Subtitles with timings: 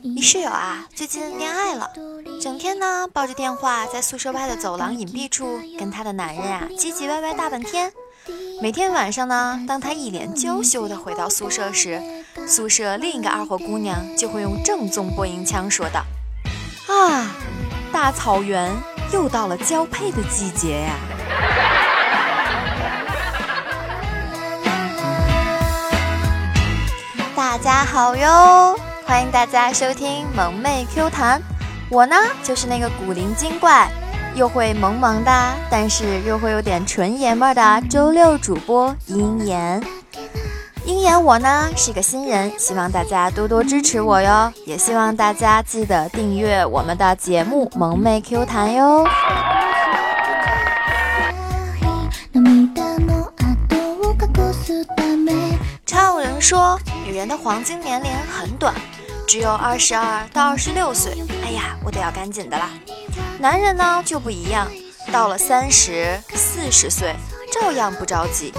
[0.00, 1.90] 你室友啊，最近恋爱了，
[2.40, 7.92] 整天呢抱着电话在宿舍外的走廊隐蔽处跟她的男人啊唧唧歪歪大半天。
[8.60, 12.00] 每天晚上呢，当她一脸娇羞的回到宿舍时，
[12.46, 16.04] 宿舍另一个二货姑娘就会用正宗播音腔说道
[16.86, 17.34] ：“啊，
[17.92, 18.72] 大草原
[19.12, 20.94] 又到了交配的季节呀！”
[27.52, 28.74] 大家好哟，
[29.04, 31.38] 欢迎大家收听萌妹 Q 弹，
[31.90, 33.90] 我呢就是那个古灵精怪，
[34.34, 39.82] 又会萌萌哒，但是又会有点纯爷们儿的周六主播鹰眼。
[40.86, 49.06] 鹰眼我呢是个新人，希望大家多多支持我哟，也希望大家记得订阅我们的节目萌妹 Q 弹哟。
[55.84, 56.78] 超有人说，
[57.12, 58.74] 女人的黄金年龄很短，
[59.28, 61.12] 只有二十二到二十六岁。
[61.44, 62.70] 哎呀，我得要赶紧的啦。
[63.38, 64.66] 男人呢就不一样，
[65.12, 67.14] 到了三十四十岁，
[67.52, 68.50] 照样不着急。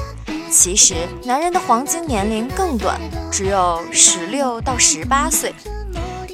[0.51, 0.93] 其实，
[1.23, 5.51] 男人的黄金年龄更短，只有十六到十八岁。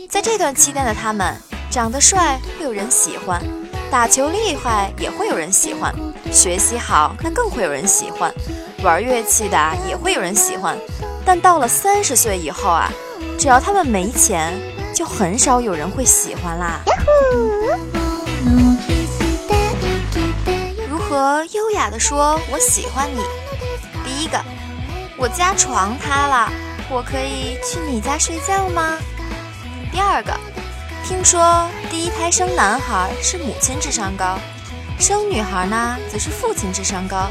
[0.10, 1.34] 在这段期间的他们，
[1.72, 3.42] 长得帅会有人喜欢，
[3.90, 5.96] 打球厉害也会有人喜欢，
[6.34, 8.30] 学习好那更会有人喜欢。
[8.84, 10.78] 玩乐器的也会有人喜欢，
[11.26, 12.92] 但到了三十岁以后啊，
[13.38, 14.54] 只要他们没钱，
[14.94, 16.82] 就很少有人会喜欢啦。
[20.90, 23.22] 如何优雅的说我喜欢你？
[24.04, 24.40] 第一个，
[25.18, 26.52] 我家床塌了，
[26.90, 28.98] 我可以去你家睡觉吗？
[29.92, 30.34] 第二个，
[31.04, 34.38] 听说第一胎生男孩是母亲智商高，
[35.00, 37.28] 生女孩呢则是父亲智商高。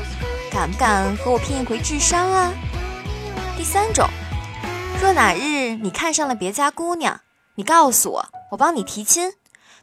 [0.50, 2.52] 敢不敢和我拼一回智商啊？
[3.58, 4.08] 第三种，
[5.02, 7.20] 若哪日你看上了别家姑娘，
[7.56, 9.32] 你告诉我，我帮你提亲。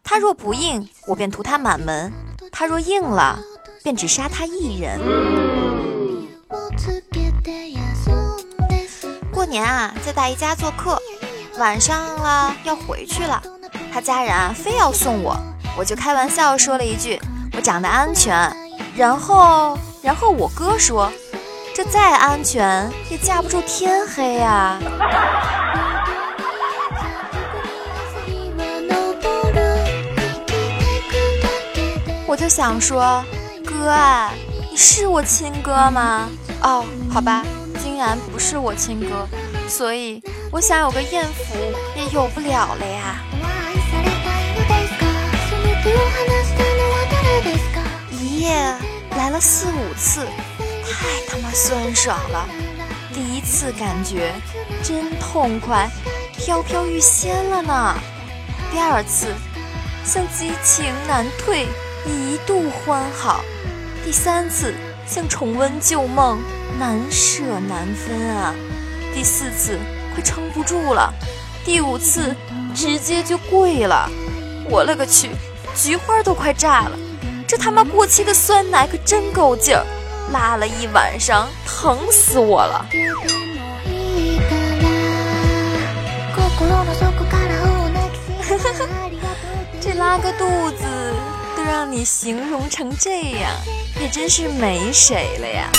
[0.02, 2.10] 她若不应，我便屠她满门；
[2.54, 3.38] 她若应了，
[3.84, 4.98] 便只杀她一人。
[9.34, 10.98] 过年啊，在大姨家做客，
[11.58, 13.44] 晚上了要回去了，
[13.92, 15.36] 他家人啊非要送我，
[15.78, 17.20] 我就开玩笑说了一句
[17.52, 18.34] ：“我长得安全。”
[18.96, 19.78] 然后。
[20.02, 21.12] 然后我哥说
[21.76, 24.80] ：“这再安全也架不住天黑呀。
[32.26, 33.22] ”我就想说
[33.68, 34.32] ：“哥啊，
[34.72, 36.30] 你是我亲哥吗？”
[36.64, 37.44] 哦，好吧，
[37.84, 39.28] 竟然不是我亲哥，
[39.68, 41.58] 所以我想有个艳福
[41.98, 43.20] 也有不了了呀。
[48.12, 48.74] 一夜。
[49.18, 50.28] 来了四五次，
[50.98, 52.48] 太他妈酸爽了！
[53.14, 54.34] 第一次感觉
[54.82, 55.90] 真痛快，
[56.38, 57.96] 飘飘欲仙了呢。
[58.72, 59.28] 第二次
[60.06, 61.68] 像激情难退，
[62.06, 63.44] 一度欢好。
[64.06, 64.74] 第三次
[65.06, 66.40] 像重温旧梦，
[66.80, 68.56] 难舍难分啊。
[69.14, 69.78] 第四次
[70.14, 71.14] 快撑不住了，
[71.66, 72.34] 第五次
[72.74, 74.10] 直接就跪了。
[74.70, 75.32] 我勒个去，
[75.76, 76.98] 菊花都快炸了！
[77.46, 79.86] 这他妈过期的酸奶可真够劲儿，
[80.32, 82.86] 拉了一晚上，疼死我了。
[89.82, 90.86] 这拉个肚子
[91.56, 93.52] 都让你形容成这样，
[94.00, 95.70] 也真是没谁了呀。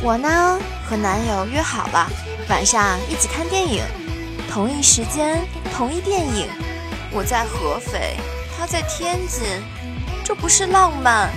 [0.00, 0.58] 我呢
[0.88, 2.08] 和男友约好了，
[2.48, 3.82] 晚上一起看电影，
[4.50, 5.40] 同一时间。
[5.74, 6.48] 同一电影，
[7.12, 8.16] 我在合肥，
[8.58, 9.40] 他在天津，
[10.24, 11.30] 这不是浪漫，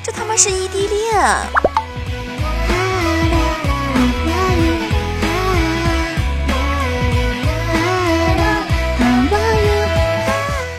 [0.00, 1.36] 这他妈是异地恋。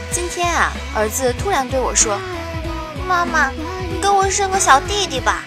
[0.09, 2.18] 今天啊，儿子突然对我说
[3.06, 5.44] ：“妈妈，你给我生个小弟弟吧。”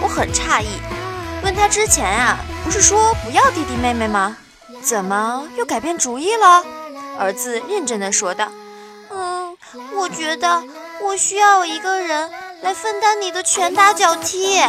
[0.00, 0.80] 我很诧异，
[1.42, 4.34] 问他之前啊，不是说不要弟弟妹妹吗？
[4.82, 6.64] 怎么又改变主意了？
[7.18, 8.48] 儿子认真的说道：“，
[9.96, 10.62] 我觉得
[11.02, 12.30] 我需要一个人
[12.62, 14.60] 来分担你的拳打脚踢。”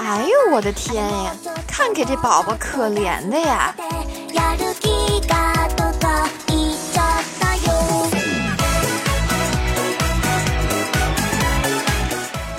[0.00, 1.32] 哎呦我的天呀！
[1.66, 3.74] 看给这宝宝可怜的呀！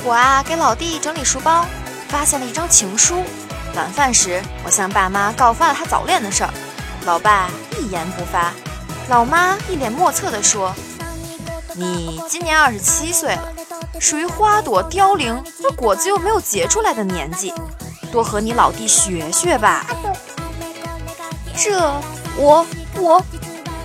[0.04, 1.66] 我啊，给老弟整理书包，
[2.10, 3.24] 发现了一张情书。
[3.76, 6.54] 晚饭时，我向爸妈告发了他早恋的事儿，
[7.10, 8.54] 老爸一言不发。
[9.08, 10.72] 老妈一脸莫测地说
[11.74, 13.52] ：“你今年二十七岁了，
[14.00, 17.52] 属于花朵凋零，那果子又没有结出来的年纪，
[18.12, 19.88] 多和你老弟学学吧。”
[21.58, 21.82] 这
[22.38, 22.64] 我
[22.94, 23.26] 我，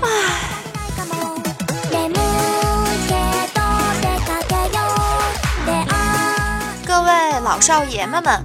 [0.03, 0.09] 唉。
[6.87, 8.44] 各位老少爷们们，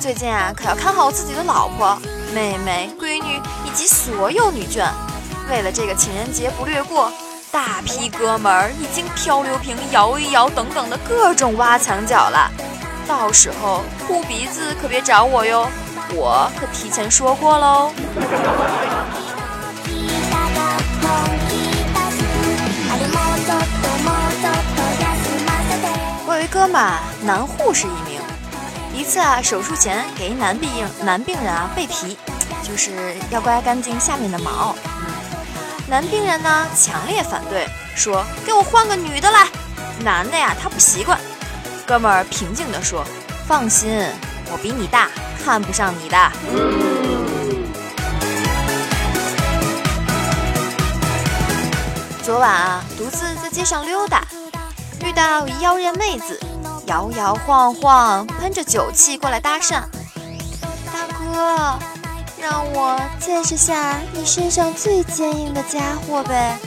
[0.00, 2.00] 最近啊，可要看好自己的老婆、
[2.32, 2.88] 妹妹、
[3.74, 4.88] 及所有女眷。
[5.50, 7.12] 为了这个情人节不略过，
[7.50, 12.50] 大批哥们儿已经漂流瓶、摇一摇等等的各种挖墙脚了。
[13.06, 15.68] 到时候哭鼻子可别找我哟，
[16.14, 17.90] 我可提前说过喽。
[26.24, 26.80] 我有一哥们，
[27.24, 28.20] 男护士一名。
[28.94, 30.70] 一次啊，手术前给一男病
[31.02, 32.16] 男病人啊背皮，
[32.72, 32.90] 就是
[33.28, 34.74] 要刮干净下面的毛。
[35.86, 39.46] 男病人呢强烈反对，说给我换个女的来。
[40.00, 41.20] 男的呀他不习惯。
[41.86, 43.04] 哥们儿平静地说
[43.46, 44.08] ：“放心，
[44.50, 45.10] 我比你大，
[45.44, 46.16] 看不上你的。”
[52.24, 54.22] 昨晚啊，独自在街上溜达，
[55.04, 56.40] 遇到一妖艳妹子，
[56.86, 59.82] 摇摇晃晃，喷着酒气过来搭讪。
[60.86, 61.78] 大哥，
[62.42, 66.58] 让我见识下你身上最坚硬的家伙呗。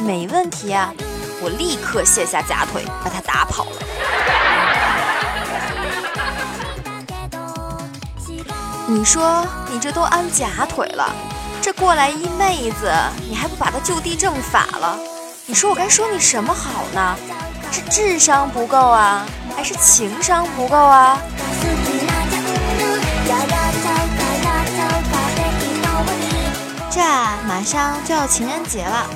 [0.00, 0.90] 没问题啊，
[1.42, 3.72] 我立刻卸下假腿，把他打跑了。
[8.86, 11.14] 你说你这都安假腿了？
[11.60, 12.90] 这过来一妹子，
[13.28, 14.98] 你还不把她就地正法了？
[15.44, 17.14] 你说我该说你什么好呢？
[17.70, 21.18] 是智商不够啊，还是情商不够啊？
[26.98, 27.04] 这
[27.46, 29.08] 马上就要情人节了，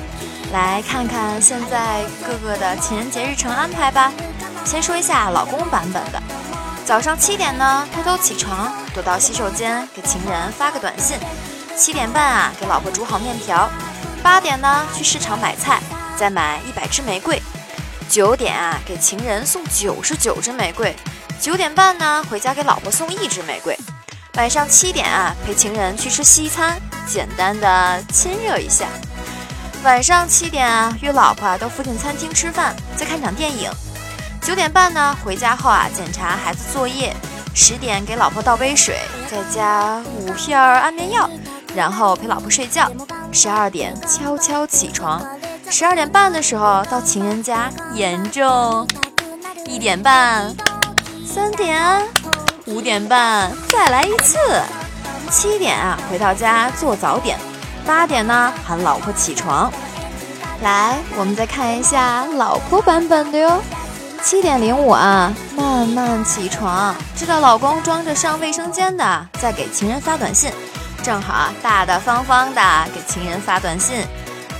[0.53, 4.09] 来看看现在各个的情人节日程安排吧。
[4.63, 6.23] 先说一下老公版本的，
[6.85, 11.17] 早上七点呢，偷偷起床，躲到洗手间给情人发个短信。
[11.75, 13.69] 七点半啊，给老婆煮好面条。
[14.23, 15.81] 八点呢，去市场买菜，
[16.15, 17.37] 再买一百支玫瑰。
[18.07, 20.95] 九点啊，给情人送九十九支玫瑰。
[21.37, 23.77] 九点半呢，回家给老婆送一支玫瑰。
[24.35, 28.85] 晚上七点啊，陪情人去吃西餐，简单的亲热一下。
[29.83, 33.69] 晚上七点啊，约老婆到附近餐厅吃饭，再看场电影。
[34.41, 37.15] 九点半呢，回家后啊，检查孩子作业。
[37.55, 38.97] 十点给老婆倒杯水，
[39.29, 41.29] 再加五片安眠药。
[41.75, 42.91] 然后陪老婆睡觉，
[43.31, 45.23] 十二点悄悄起床，
[45.69, 48.87] 十二点半的时候到情人家严重，
[49.65, 50.55] 一点半，
[51.27, 52.01] 三点，
[52.65, 54.37] 五点半再来一次，
[55.33, 57.39] 七点啊回到家做早点，
[57.87, 59.73] 八点呢喊老婆起床，
[60.61, 63.59] 来我们再看一下老婆版本的哟，
[64.21, 70.51] 七点零五啊慢慢起床，知道老公装着上卫生间的，在给情人发短信。
[71.01, 72.61] 正好啊，大大方方的
[72.93, 74.05] 给情人发短信。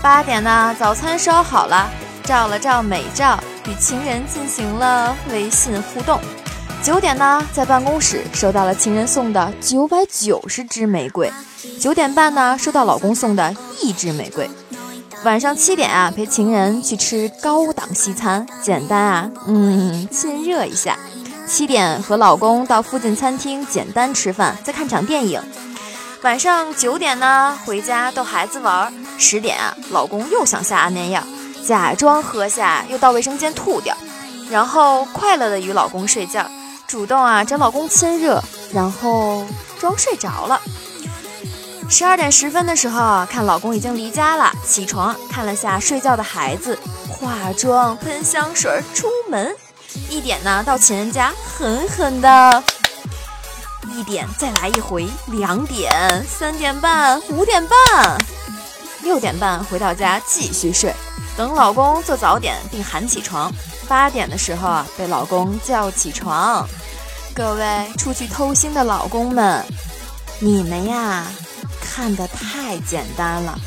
[0.01, 1.87] 八点呢，早餐烧好了，
[2.23, 3.37] 照了照美照，
[3.67, 6.19] 与情人进行了微信互动。
[6.83, 11.31] 九点呢，在办公室收到了情人送的九百九十支玫瑰。
[11.79, 14.49] 九点半呢，收到老公送的一支玫瑰。
[15.23, 20.99] 晚上七点啊，陪情人去吃高档西餐，简单啊，嗯，亲热一下。
[21.47, 25.41] 七点和老公到附近餐厅简单吃饭，再看场电影。
[26.21, 28.93] 晚上九点呢，回家逗孩子玩。
[29.17, 31.23] 十点啊，老公又想下安眠药，
[31.65, 33.95] 假装喝下，又到卫生间吐掉，
[34.51, 36.45] 然后快乐的与老公睡觉，
[36.93, 38.39] 主动啊找老公亲热，
[38.71, 39.43] 然后
[39.79, 40.61] 装睡着了。
[41.89, 46.77] 十二点十分的时候，看老公已经离家了，起床看了下睡觉的孩子，
[47.09, 49.55] 化妆喷香水出门。
[50.07, 52.63] 一点呢，到情人家狠狠的。
[53.95, 58.15] 一点再来一回，两点、三点半、五点半、
[59.01, 60.93] 六点半回到家继续睡，
[61.35, 63.51] 等老公做早点并喊起床。
[63.87, 66.67] 八点的时候啊，被老公叫起床。
[67.35, 67.65] 各位
[67.97, 69.65] 出去偷腥的老公们，
[70.39, 71.25] 你们呀
[71.81, 73.57] 看得太简单了。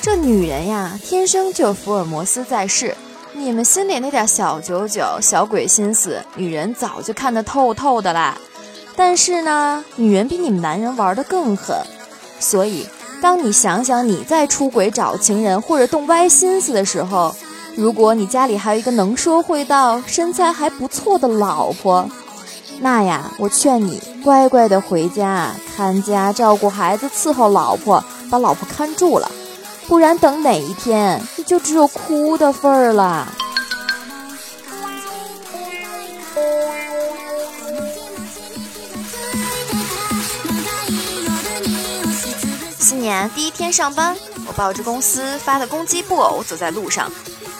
[0.00, 2.96] 这女人呀天生就福尔摩斯在世，
[3.32, 8.36] 你们心里那点小九九、小鬼心思，女人早就看得透透的啦。
[8.96, 11.76] 但是呢，女人比你们男人玩的更狠，
[12.40, 12.88] 所以
[13.20, 17.32] 当你想想你在出轨找情人或者动歪心思的时候，
[17.76, 22.08] 如果你家里还有一个能说会道、身材还不错的老婆，
[22.82, 29.30] 那呀，我劝你乖乖的回家看家、照顾孩子、伺候老婆，把老婆看住了。
[29.86, 33.32] 不然等哪一天你就只有哭的份儿了。
[42.80, 44.16] 新年第一天上班，
[44.48, 47.08] 我抱着公司发的公鸡布偶走在路上，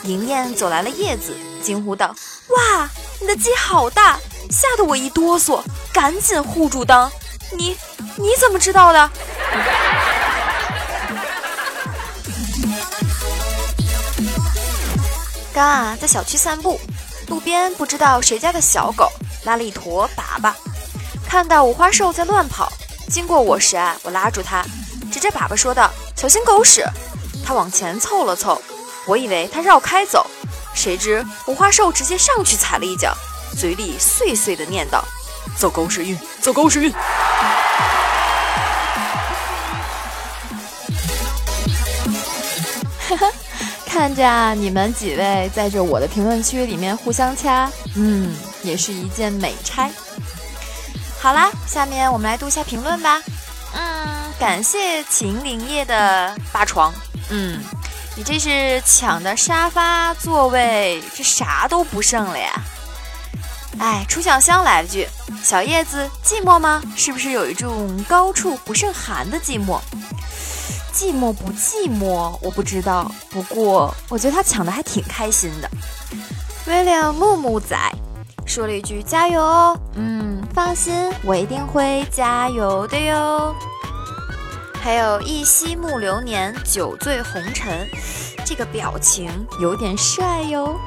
[0.03, 2.13] 迎面走来了叶子，惊呼道
[2.51, 4.19] ：“哇，你的鸡好大！”
[4.53, 5.63] 吓得我一哆嗦，
[5.95, 7.11] 赶紧护住裆。
[7.57, 7.75] 你
[8.17, 9.11] 你怎么知道的？
[15.55, 16.79] 刚啊，在小区散步，
[17.29, 19.11] 路边不知道谁家的小狗
[19.45, 20.53] 拉了一坨粑粑，
[21.27, 22.71] 看到五花兽在乱跑，
[23.09, 24.63] 经过我时啊，我拉住它。
[25.11, 26.85] 指着粑粑说道：“小心狗屎！”
[27.45, 28.61] 他往前凑了凑，
[29.07, 30.27] 我以为他绕开走，
[30.75, 33.15] 谁知五花兽直接上去踩了一脚，
[33.57, 35.01] 嘴里碎碎的念叨
[35.57, 36.93] ：“走狗屎运，走狗屎运！”
[43.09, 43.31] 哈哈，
[43.87, 49.91] 看着你们几位在这我的评论区里面互相掐，嗯，也是一件美差。
[51.21, 53.23] 好啦，下面我们来读一下评论吧。
[53.75, 54.23] 嗯。
[54.41, 56.93] 感谢秦林业的八床，
[57.29, 57.63] 嗯，
[58.17, 62.62] 你这是抢的沙发座位，这啥都不剩了呀！
[63.79, 65.09] 哎，楚小香来了句
[65.43, 66.81] ：“小叶子寂寞吗？
[66.97, 69.81] 是不是有一种高处不胜寒的寂寞？
[70.95, 73.11] 寂寞不寂寞，我不知道。
[73.31, 75.69] 不过我觉得他抢的还挺开心的。”
[76.69, 77.77] 威廉木木仔
[78.47, 83.55] 说了一句：“加油哦！”嗯，放心，我一定会加油的哟。
[84.81, 87.89] 还有一夕暮流年，酒醉红尘，
[88.45, 90.79] 这个表情有点帅哟。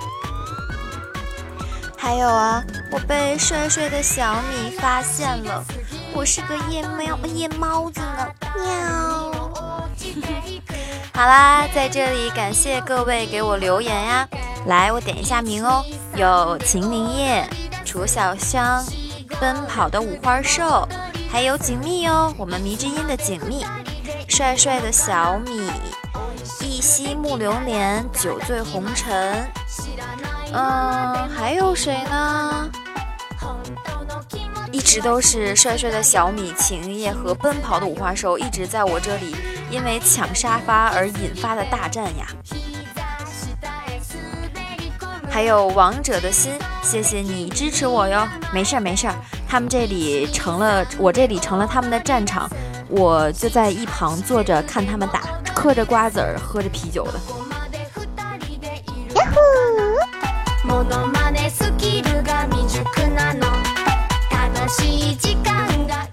[2.06, 5.66] 还有啊，我被帅帅的小米发现了，
[6.14, 8.28] 我是个夜猫夜猫子呢，
[8.64, 9.32] 喵。
[11.16, 14.30] 好啦，在这里感谢各位给我留言呀，
[14.68, 15.84] 来我点一下名哦，
[16.16, 17.44] 有秦林叶、
[17.84, 18.86] 楚小香、
[19.40, 20.88] 奔跑的五花兽。
[21.32, 23.66] 还有锦觅哦，我们迷之音的锦觅，
[24.28, 25.72] 帅帅的小米，
[26.62, 29.44] 一夕暮流年，酒醉红尘，
[30.58, 32.72] 嗯，还有谁呢？
[34.72, 39.36] 一直都是帅帅的小米、晴叶和奔跑的五花兽，一直在我这里，
[39.70, 42.26] 因为抢沙发而引发的大战呀。
[45.30, 49.16] 还有王者的心，谢谢你支持我哟，没事儿没事儿。
[49.50, 52.50] 他们这里成了，我这里成了他们的战场，
[52.88, 57.45] 我就在一旁坐着看他们打，嗑着瓜子儿，喝着啤酒的。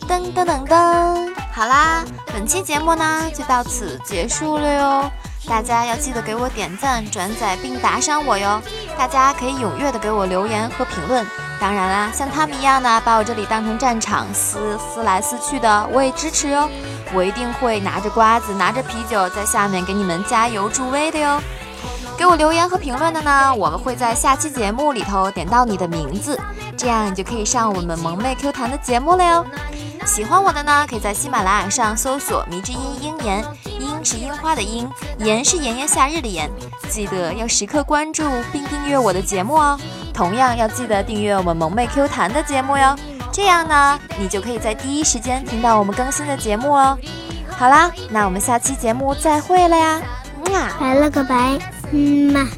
[0.09, 5.11] 噔噔噔噔，好啦，本期节目呢就到此结束了哟。
[5.47, 8.63] 大家要记得给我点赞、转载并打赏我哟。
[8.97, 11.27] 大家可以踊跃的给我留言和评论。
[11.61, 16.69] 当然啦，像他们一样的把我这里当成战场撕撕来撕去的，我也支持哟。
[17.13, 21.41] 我一定会拿着瓜子，拿着啤酒在下面给你们加油助威的哟。
[22.23, 26.39] 给我留言和评论的呢，我们会在下期节目里头点到你的名字，
[26.77, 29.45] 这样你就可以上我们萌妹 Q 弹的节目了哟。
[30.07, 33.45] 喜欢我的呢，可以在喜马拉雅上搜索“迷之音樱言”，
[33.81, 34.89] 樱是樱花的樱，
[35.19, 36.49] 炎是炎炎夏日的炎。
[36.89, 39.77] 记得要时刻关注并订阅我的节目哦。
[40.15, 42.97] 同样要记得订阅我们萌妹 Q 弹的节目哟，
[43.33, 46.97] 这样呢，你就可以在第一时间听到我们更新的节目哦。
[47.59, 50.01] 好啦，那我们下期节目再会了呀，
[50.45, 51.59] 嗯啊拜了个拜，
[51.93, 52.49] 嗯嘛。